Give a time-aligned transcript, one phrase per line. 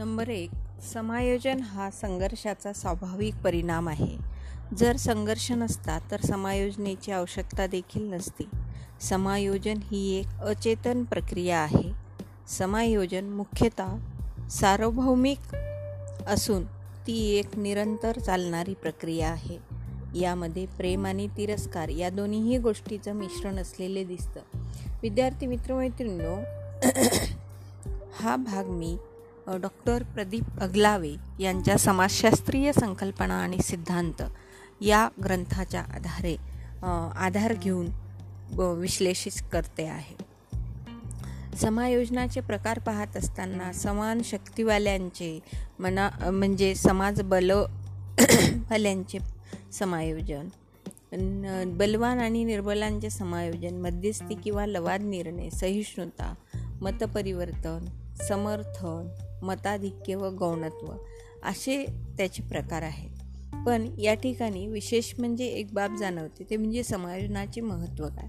[0.00, 0.50] Number एक
[0.94, 4.16] समायोजन हा संघर्षाचा स्वाभाविक परिणाम आहे.
[4.78, 8.48] जर संघर्ष नसता तर समायोजनेची आवश्यकता देखील नसती.
[9.00, 11.92] समायोजन ही एक अचेतन प्रक्रिया आहे.
[12.48, 13.96] समायोजन मुख्यतः
[14.48, 15.56] सार्वभौमिक
[16.26, 16.64] असून
[17.06, 19.58] ती एक निरंतर चालणारी प्रक्रिया आहे.
[20.14, 24.40] यामध्ये प्रेम आणि तिरस्कार या दोन्हीही गोष्टीचं मिश्रण असलेले दिसतं.
[25.02, 26.34] विद्यार्थी मित्रमैत्रिणींनो
[28.20, 28.96] हा भाग मी
[29.56, 34.22] डॉक्टर प्रदीप अगलावे यांच्या समाजशास्त्रीय संकल्पना आणि सिद्धांत
[34.80, 36.36] या ग्रंथाच्या आधारे
[37.16, 37.86] आधार घेऊन
[38.78, 40.30] विश्लेषित करते आहे.
[41.56, 45.40] समायोजनाचे प्रकार पाहत असताना समान शक्तीवाल्यांचे
[45.78, 49.18] मना म्हणजे समाज बल वाल्यांचे
[49.72, 50.48] समायोजन
[51.78, 56.34] बलवान आणि निर्बलांचे समायोजन मध्यस्थी किंवा लवाद निर्णय सहिष्णुता
[56.80, 57.84] मतपरिवर्तन
[58.28, 59.08] समर्थन
[59.42, 60.92] मताधिक्य व गौणत्व
[61.42, 63.10] असे त्याचे प्रकार आहेत.
[63.66, 68.28] पण या ठिकाणी विशेष म्हणजे एक बाब जाणवते ते म्हणजे समायोजनाचे महत्त्व काय?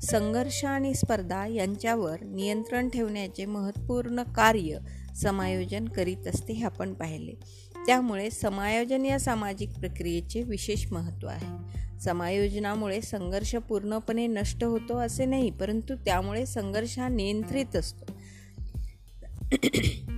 [0.00, 4.78] संघर्ष आणि स्पर्धा यांच्यावर नियंत्रण ठेवण्याचे महत्त्वपूर्ण कार्य
[5.22, 7.32] समायोजन करीत असते हे आपण पाहिले.
[7.86, 11.72] त्यामुळे समायोजन या सामाजिक प्रक्रियेचे विशेष महत्त्व आहे.
[12.00, 18.04] समायोजनामुळे संघर्ष पूर्णपणे नष्ट होतो असे नाही परंतु त्यामुळे संघर्ष हा नियंत्रित असतो.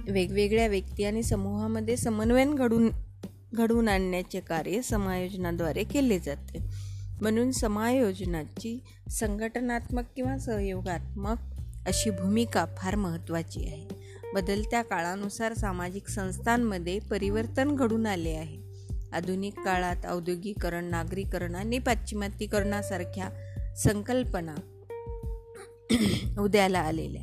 [0.08, 2.91] वेगवेगळ्या व्यक्ती आणि समूहामध्ये समन्वयन घडून
[3.52, 6.58] घडवून आणण्याचे कार्य समायोजनाद्वारे केले जाते.
[7.20, 11.36] म्हणून समायोजनाची संघटनात्मक किंवा सहयोगात्मक
[11.86, 13.88] अशी भूमिका फार महत्त्वाची आहे.
[14.34, 18.64] बदलत्या काळानुसार सामाजिक संस्थांमध्ये परिवर्तन घडून आले आहे.
[19.12, 23.28] आधुनिक काळात औद्योगिकरण नागरीकरण आणि पाश्चिमात्यीकरणासारख्या
[23.74, 24.55] संकल्पना
[26.41, 27.22] उद्याला आलेल्या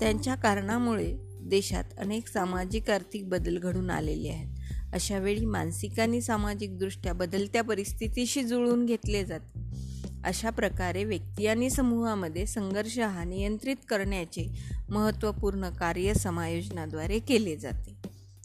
[0.00, 4.48] त्यांच्या कारणामुळे देशात अनेक सामाजिक आर्थिक बदल घडून आलेले आहेत.
[4.92, 9.60] अशा वेळी मानसिक आणि सामाजिकदृष्ट्या बदलत्या परिस्थितीशी जुळवून घेतले जाते.
[10.24, 14.46] अशा प्रकारे व्यक्ती आणि समूहामध्ये संघर्ष हा नियंत्रित करण्याचे
[14.88, 17.96] महत्त्वपूर्ण कार्य समायोजनाद्वारे केले जाते.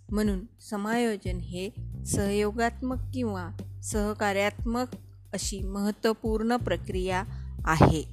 [0.09, 1.69] म्हणून समायोजन हे
[2.05, 3.49] सहयोगात्मक किंवा
[3.83, 4.87] सहकार्यात्मक
[5.33, 7.23] अशी महत्त्वपूर्ण प्रक्रिया
[7.65, 8.03] आहे.